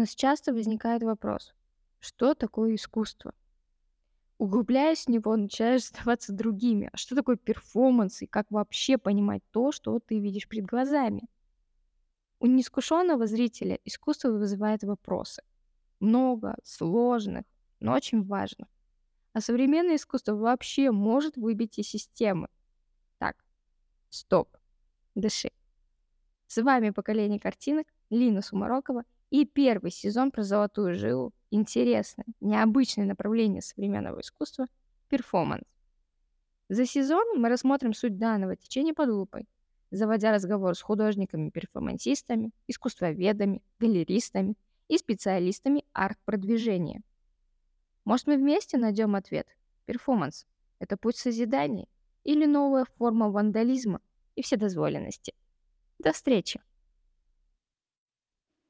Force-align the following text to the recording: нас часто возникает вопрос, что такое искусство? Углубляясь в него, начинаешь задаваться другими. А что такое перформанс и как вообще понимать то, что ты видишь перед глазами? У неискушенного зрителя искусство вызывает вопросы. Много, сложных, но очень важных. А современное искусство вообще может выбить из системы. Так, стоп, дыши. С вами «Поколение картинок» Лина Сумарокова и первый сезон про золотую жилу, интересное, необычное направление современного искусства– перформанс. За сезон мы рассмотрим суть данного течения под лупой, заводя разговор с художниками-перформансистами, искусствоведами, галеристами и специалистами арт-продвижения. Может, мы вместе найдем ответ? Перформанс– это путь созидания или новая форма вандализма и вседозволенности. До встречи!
нас 0.00 0.14
часто 0.14 0.52
возникает 0.52 1.02
вопрос, 1.02 1.54
что 2.00 2.34
такое 2.34 2.74
искусство? 2.74 3.34
Углубляясь 4.38 5.04
в 5.04 5.10
него, 5.10 5.36
начинаешь 5.36 5.86
задаваться 5.86 6.32
другими. 6.32 6.88
А 6.92 6.96
что 6.96 7.14
такое 7.14 7.36
перформанс 7.36 8.22
и 8.22 8.26
как 8.26 8.50
вообще 8.50 8.96
понимать 8.96 9.42
то, 9.50 9.70
что 9.70 9.98
ты 10.00 10.18
видишь 10.18 10.48
перед 10.48 10.64
глазами? 10.64 11.28
У 12.38 12.46
неискушенного 12.46 13.26
зрителя 13.26 13.78
искусство 13.84 14.30
вызывает 14.30 14.82
вопросы. 14.82 15.42
Много, 16.00 16.56
сложных, 16.64 17.44
но 17.80 17.92
очень 17.92 18.22
важных. 18.22 18.68
А 19.34 19.42
современное 19.42 19.96
искусство 19.96 20.34
вообще 20.34 20.90
может 20.90 21.36
выбить 21.36 21.78
из 21.78 21.88
системы. 21.88 22.48
Так, 23.18 23.36
стоп, 24.08 24.56
дыши. 25.14 25.50
С 26.46 26.60
вами 26.62 26.90
«Поколение 26.90 27.38
картинок» 27.38 27.86
Лина 28.08 28.40
Сумарокова 28.40 29.04
и 29.30 29.44
первый 29.44 29.90
сезон 29.90 30.30
про 30.30 30.42
золотую 30.42 30.94
жилу, 30.94 31.32
интересное, 31.50 32.26
необычное 32.40 33.06
направление 33.06 33.62
современного 33.62 34.20
искусства– 34.20 34.66
перформанс. 35.08 35.64
За 36.68 36.86
сезон 36.86 37.38
мы 37.38 37.48
рассмотрим 37.48 37.94
суть 37.94 38.18
данного 38.18 38.56
течения 38.56 38.94
под 38.94 39.08
лупой, 39.08 39.48
заводя 39.90 40.32
разговор 40.32 40.76
с 40.76 40.80
художниками-перформансистами, 40.80 42.52
искусствоведами, 42.68 43.62
галеристами 43.78 44.56
и 44.88 44.98
специалистами 44.98 45.84
арт-продвижения. 45.92 47.02
Может, 48.04 48.28
мы 48.28 48.36
вместе 48.36 48.78
найдем 48.78 49.14
ответ? 49.16 49.48
Перформанс– 49.84 50.46
это 50.78 50.96
путь 50.96 51.16
созидания 51.16 51.88
или 52.22 52.46
новая 52.46 52.84
форма 52.96 53.30
вандализма 53.30 54.00
и 54.36 54.42
вседозволенности. 54.42 55.34
До 55.98 56.12
встречи! 56.12 56.60